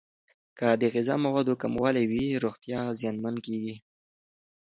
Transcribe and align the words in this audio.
که 0.57 0.67
د 0.81 0.83
غذا 0.95 1.15
موادو 1.25 1.53
کموالی 1.61 2.05
وي، 2.11 2.27
روغتیا 2.43 2.79
زیانمن 2.99 3.35
کیږي. 3.45 3.75